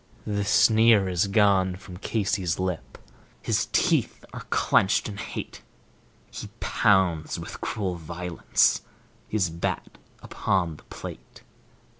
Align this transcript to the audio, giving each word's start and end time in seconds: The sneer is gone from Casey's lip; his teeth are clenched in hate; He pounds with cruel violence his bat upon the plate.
The 0.25 0.45
sneer 0.45 1.07
is 1.07 1.27
gone 1.27 1.75
from 1.75 1.97
Casey's 1.97 2.57
lip; 2.57 2.97
his 3.39 3.67
teeth 3.71 4.25
are 4.33 4.45
clenched 4.49 5.07
in 5.07 5.17
hate; 5.17 5.61
He 6.31 6.49
pounds 6.59 7.37
with 7.37 7.61
cruel 7.61 7.93
violence 7.97 8.81
his 9.27 9.51
bat 9.51 9.99
upon 10.23 10.77
the 10.77 10.83
plate. 10.85 11.43